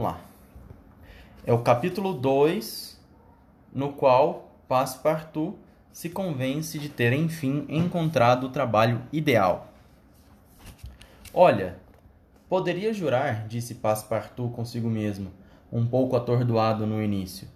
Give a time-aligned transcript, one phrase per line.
[0.00, 0.20] Vamos lá.
[1.44, 2.98] É o capítulo 2,
[3.70, 5.58] no qual Passepartout
[5.92, 9.68] se convence de ter enfim encontrado o trabalho ideal.
[11.34, 11.76] Olha,
[12.48, 15.30] poderia jurar, disse Passepartout consigo mesmo,
[15.70, 17.46] um pouco atordoado no início,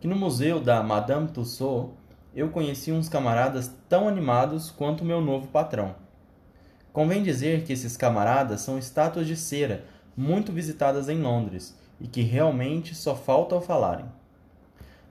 [0.00, 1.90] que no museu da Madame Tussaud
[2.34, 5.94] eu conheci uns camaradas tão animados quanto meu novo patrão.
[6.92, 9.84] Convém dizer que esses camaradas são estátuas de cera
[10.16, 14.04] muito visitadas em Londres e que realmente só falta ao falarem.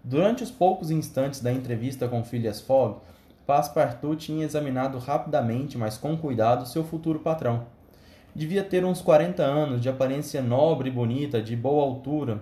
[0.03, 2.97] Durante os poucos instantes da entrevista com Phileas Fogg,
[3.47, 7.65] Passepartout tinha examinado rapidamente, mas com cuidado, seu futuro patrão.
[8.35, 12.41] Devia ter uns 40 anos, de aparência nobre e bonita, de boa altura,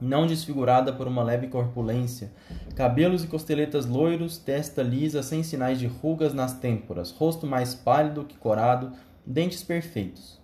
[0.00, 2.32] não desfigurada por uma leve corpulência,
[2.76, 8.24] cabelos e costeletas loiros, testa lisa, sem sinais de rugas nas têmporas, rosto mais pálido
[8.24, 8.92] que corado,
[9.24, 10.40] dentes perfeitos.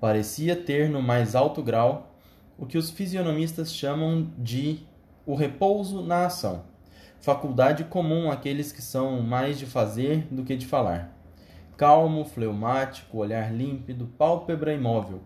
[0.00, 2.11] Parecia ter no mais alto grau
[2.58, 4.86] o que os fisionomistas chamam de
[5.24, 6.64] o repouso na ação,
[7.20, 11.16] faculdade comum àqueles que são mais de fazer do que de falar.
[11.76, 15.20] Calmo, fleumático, olhar límpido, pálpebra imóvel.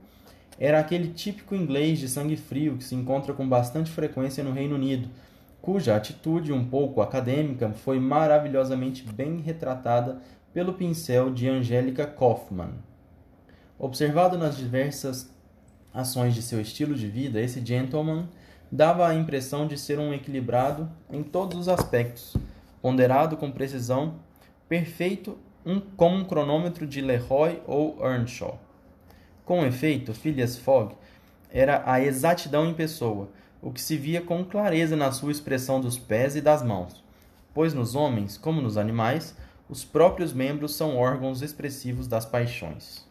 [0.58, 4.74] Era aquele típico inglês de sangue frio que se encontra com bastante frequência no Reino
[4.74, 5.08] Unido,
[5.60, 10.18] cuja atitude um pouco acadêmica foi maravilhosamente bem retratada
[10.54, 12.74] pelo pincel de Angélica Kaufmann.
[13.78, 15.30] Observado nas diversas
[15.96, 18.28] ações de seu estilo de vida, esse gentleman
[18.70, 22.36] dava a impressão de ser um equilibrado em todos os aspectos,
[22.82, 24.16] ponderado com precisão,
[24.68, 28.60] perfeito um, como um cronômetro de Leroy ou Earnshaw.
[29.44, 30.94] Com efeito, Phileas Fogg
[31.50, 33.30] era a exatidão em pessoa,
[33.62, 37.02] o que se via com clareza na sua expressão dos pés e das mãos,
[37.54, 39.34] pois nos homens, como nos animais,
[39.66, 43.06] os próprios membros são órgãos expressivos das paixões.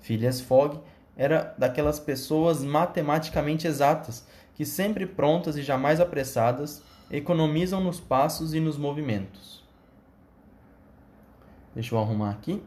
[0.00, 0.80] Phileas Fogg
[1.16, 8.60] era daquelas pessoas matematicamente exatas, que sempre prontas e jamais apressadas, economizam nos passos e
[8.60, 9.62] nos movimentos.
[11.74, 12.62] Deixa eu arrumar aqui.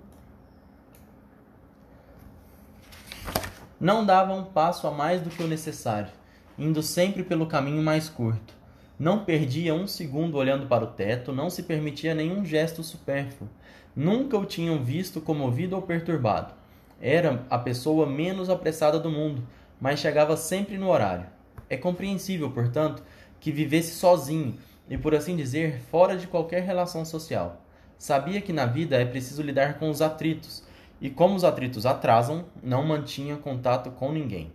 [3.79, 6.11] Não dava um passo a mais do que o necessário,
[6.57, 8.55] indo sempre pelo caminho mais curto.
[8.99, 13.49] Não perdia um segundo olhando para o teto, não se permitia nenhum gesto supérfluo.
[13.95, 16.53] Nunca o tinham visto comovido ou perturbado.
[17.01, 19.43] Era a pessoa menos apressada do mundo,
[19.79, 21.25] mas chegava sempre no horário.
[21.69, 23.03] É compreensível, portanto,
[23.39, 24.57] que vivesse sozinho
[24.89, 27.61] e, por assim dizer, fora de qualquer relação social.
[27.97, 30.63] Sabia que na vida é preciso lidar com os atritos,
[30.99, 34.51] e como os atritos atrasam, não mantinha contato com ninguém.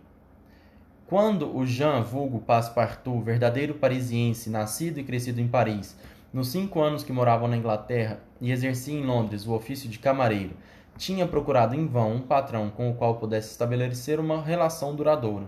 [1.07, 5.97] Quando o Jean vulgo Passepartout, verdadeiro parisiense, nascido e crescido em Paris,
[6.33, 10.55] nos cinco anos que morava na Inglaterra e exercia em Londres o ofício de camareiro,
[10.97, 15.45] tinha procurado em vão um patrão com o qual pudesse estabelecer uma relação duradoura.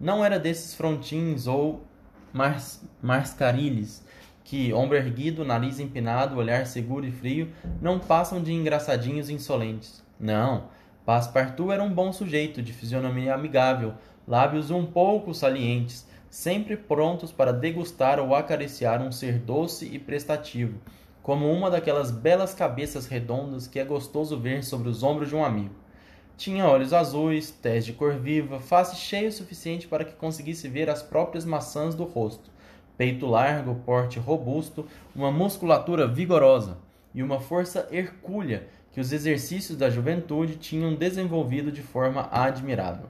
[0.00, 1.84] Não era desses frontins ou
[3.02, 4.04] mascarilhes
[4.42, 7.50] que, ombro erguido, nariz empinado, olhar seguro e frio,
[7.80, 10.04] não passam de engraçadinhos insolentes.
[10.20, 10.68] Não,
[11.04, 13.94] Passepartout era um bom sujeito, de fisionomia amigável,
[14.26, 20.80] lábios um pouco salientes, sempre prontos para degustar ou acariciar um ser doce e prestativo,
[21.24, 25.42] como uma daquelas belas cabeças redondas que é gostoso ver sobre os ombros de um
[25.42, 25.74] amigo.
[26.36, 30.90] Tinha olhos azuis, tez de cor viva, face cheia o suficiente para que conseguisse ver
[30.90, 32.50] as próprias maçãs do rosto,
[32.98, 34.86] peito largo, porte robusto,
[35.16, 36.76] uma musculatura vigorosa
[37.14, 43.06] e uma força hercúlea que os exercícios da juventude tinham desenvolvido de forma admirável.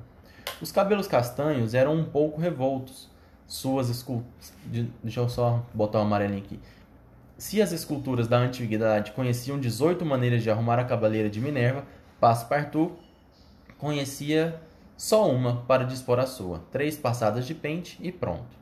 [0.63, 3.13] Os cabelos castanhos eram um pouco revoltos.
[3.47, 4.55] Suas esculturas.
[5.03, 6.59] Deixa eu só botar o um amarelinho aqui.
[7.37, 11.85] Se as esculturas da antiguidade conheciam 18 maneiras de arrumar a cavaleira de Minerva,
[12.21, 12.95] Passepartout
[13.77, 14.61] conhecia
[14.97, 18.57] só uma para dispor a sua, três passadas de pente e pronto.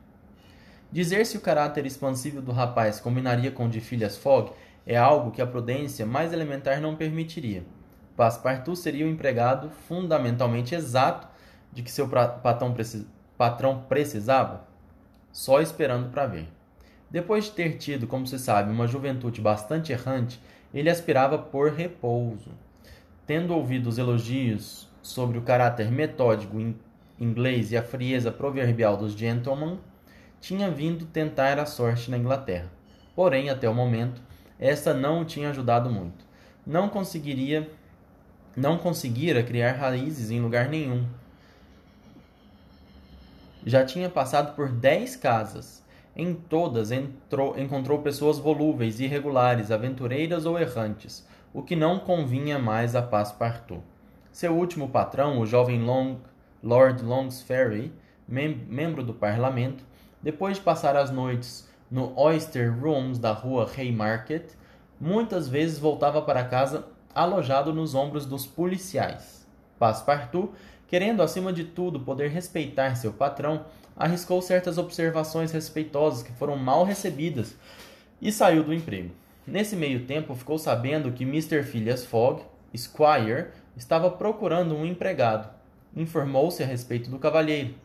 [0.91, 4.51] Dizer se o caráter expansivo do rapaz combinaria com o de Phileas Fogg
[4.87, 7.63] é algo que a prudência mais elementar não permitiria.
[8.17, 11.27] Passepartout seria o empregado fundamentalmente exato
[11.71, 12.09] de que seu
[13.37, 14.67] patrão precisava,
[15.31, 16.62] só esperando para ver.
[17.13, 20.41] Depois de ter tido, como se sabe, uma juventude bastante errante,
[20.73, 22.49] ele aspirava por repouso.
[23.27, 26.57] Tendo ouvido os elogios sobre o caráter metódico
[27.19, 29.79] inglês e a frieza proverbial dos gentlemen,
[30.41, 32.71] tinha vindo tentar a sorte na Inglaterra.
[33.15, 34.19] Porém, até o momento,
[34.59, 36.25] esta não o tinha ajudado muito.
[36.65, 37.69] Não conseguiria
[38.55, 41.07] não conseguira criar raízes em lugar nenhum.
[43.63, 45.82] Já tinha passado por dez casas
[46.15, 52.95] em todas entrou, encontrou pessoas volúveis, irregulares, aventureiras ou errantes, o que não convinha mais
[52.95, 53.81] a Passepartout.
[54.31, 56.17] Seu último patrão, o jovem Long,
[56.61, 57.91] Lord Longsferry,
[58.27, 59.83] mem membro do parlamento,
[60.21, 64.55] depois de passar as noites no Oyster Rooms da rua Haymarket,
[64.99, 69.47] muitas vezes voltava para casa alojado nos ombros dos policiais.
[69.77, 70.51] Passepartout,
[70.87, 73.65] querendo acima de tudo poder respeitar seu patrão,
[73.95, 77.55] arriscou certas observações respeitosas que foram mal recebidas
[78.21, 79.11] e saiu do emprego.
[79.45, 81.63] Nesse meio tempo, ficou sabendo que Mr.
[81.63, 82.41] Phileas Fogg,
[82.75, 85.49] Squire, estava procurando um empregado.
[85.95, 87.75] Informou-se a respeito do cavalheiro.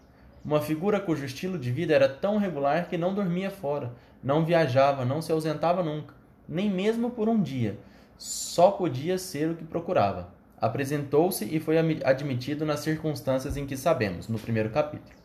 [0.44, 5.04] Uma figura cujo estilo de vida era tão regular que não dormia fora, não viajava,
[5.04, 6.14] não se ausentava nunca,
[6.48, 7.76] nem mesmo por um dia.
[8.16, 10.32] Só podia ser o que procurava.
[10.60, 15.17] Apresentou-se e foi admitido nas circunstâncias em que sabemos, no primeiro capítulo.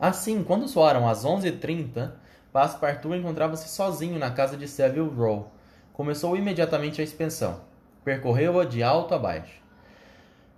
[0.00, 2.12] Assim, quando soaram as 11h30,
[2.50, 5.52] Passepartout encontrava-se sozinho na casa de Savile Row.
[5.92, 7.60] Começou imediatamente a expensão.
[8.02, 9.60] Percorreu-a de alto a baixo.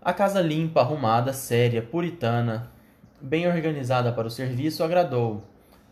[0.01, 2.71] A casa limpa, arrumada, séria, puritana,
[3.21, 5.43] bem organizada para o serviço, agradou.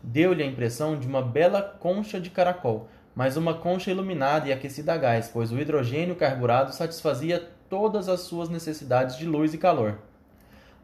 [0.01, 4.93] Deu-lhe a impressão de uma bela concha de caracol, mas uma concha iluminada e aquecida
[4.93, 9.99] a gás, pois o hidrogênio carburado satisfazia todas as suas necessidades de luz e calor.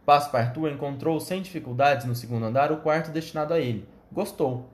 [0.08, 3.86] Passepartout encontrou sem dificuldades no segundo andar o quarto destinado a ele.
[4.10, 4.70] Gostou.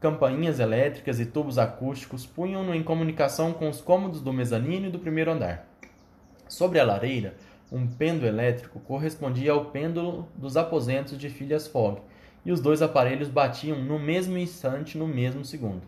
[0.00, 4.98] Campainhas elétricas e tubos acústicos punham-no em comunicação com os cômodos do mezanino e do
[4.98, 5.68] primeiro andar.
[6.48, 7.34] Sobre a lareira,
[7.70, 12.00] um pêndulo elétrico correspondia ao pêndulo dos aposentos de Phileas Fogg,
[12.42, 15.82] e os dois aparelhos batiam no mesmo instante, no mesmo segundo.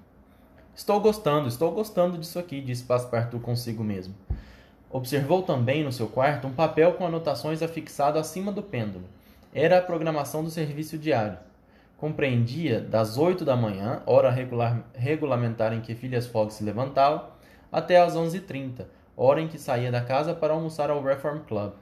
[0.75, 4.15] Estou gostando, estou gostando disso aqui, disse Passepartout consigo mesmo.
[4.93, 9.07] Observou também no seu quarto um papel com anotações afixado acima do pêndulo.
[9.55, 11.39] Era a programação do serviço diário.
[11.97, 17.31] Compreendia das 8 da manhã, hora regular, regulamentar em que Phileas Fogg se levantava,
[17.71, 18.85] até às 11h30,
[19.17, 21.73] hora em que saía da casa para almoçar ao Reform Club.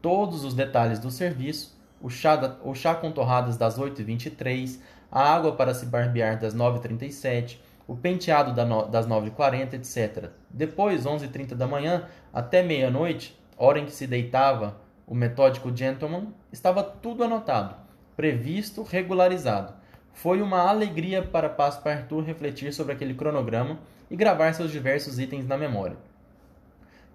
[0.00, 4.80] Todos os detalhes do serviço, o chá, da, o chá com torradas das 8h23,
[5.12, 8.52] a água para se barbear das 9h37, o penteado
[8.90, 10.30] das 9h40, etc.
[10.48, 16.82] Depois, 11h30 da manhã, até meia-noite, hora em que se deitava o metódico gentleman, estava
[16.82, 17.74] tudo anotado,
[18.16, 19.74] previsto, regularizado.
[20.12, 23.78] Foi uma alegria para Passepartout refletir sobre aquele cronograma
[24.10, 25.96] e gravar seus diversos itens na memória.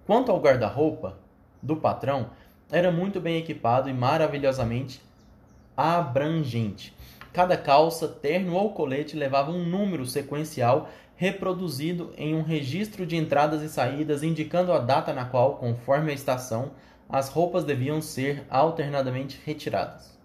[0.05, 1.17] Quanto ao guarda-roupa
[1.61, 2.31] do patrão,
[2.71, 5.01] era muito bem equipado e maravilhosamente
[5.75, 6.93] abrangente.
[7.37, 13.61] Cada calça, terno ou colete levava um número sequencial reproduzido em um registro de entradas
[13.61, 16.71] e saídas, indicando a data na qual, conforme a estação,
[17.07, 20.17] as roupas deviam ser alternadamente retiradas.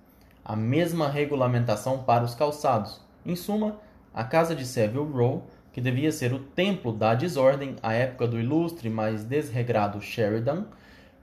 [0.43, 2.99] A mesma regulamentação para os calçados.
[3.27, 3.77] Em suma,
[4.15, 8.41] a casa de Savile Row, que devia ser o templo da desordem à época do
[8.41, 10.65] ilustre, mas desregrado Sheridan,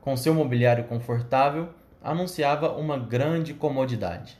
[0.01, 1.69] com seu mobiliário confortável,
[2.03, 4.37] anunciava uma grande comodidade.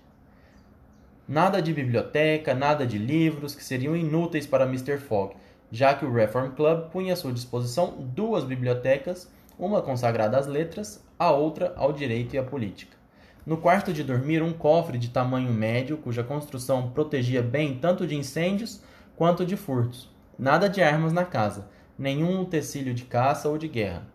[1.29, 4.97] Nada de biblioteca, nada de livros que seriam inúteis para Mr.
[4.97, 5.35] Fogg,
[5.71, 11.05] já que o Reform Club punha à sua disposição duas bibliotecas, uma consagrada às letras,
[11.19, 12.97] a outra ao direito e à política.
[13.45, 18.15] No quarto de dormir, um cofre de tamanho médio, cuja construção protegia bem tanto de
[18.15, 18.81] incêndios
[19.15, 20.09] quanto de furtos.
[20.35, 24.07] Nada de armas na casa, nenhum utensílio de caça ou de guerra.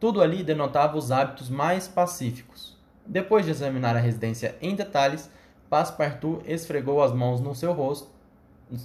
[0.00, 2.80] Tudo ali denotava os hábitos mais pacíficos.
[3.06, 5.30] Depois de examinar a residência em detalhes,
[5.72, 8.06] Passepartout esfregou as mãos no seu rosto,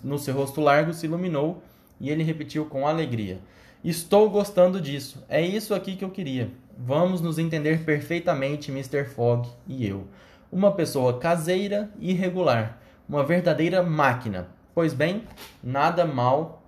[0.02, 1.62] no seu rosto largo se iluminou
[2.00, 3.42] e ele repetiu com alegria:
[3.84, 5.22] Estou gostando disso.
[5.28, 6.50] É isso aqui que eu queria.
[6.78, 9.04] Vamos nos entender perfeitamente, Mr.
[9.04, 10.08] Fogg e eu.
[10.50, 12.80] Uma pessoa caseira e regular,
[13.10, 14.48] uma verdadeira máquina.
[14.74, 15.24] Pois bem,
[15.62, 16.64] nada mal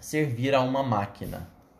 [0.00, 1.46] servir a uma máquina.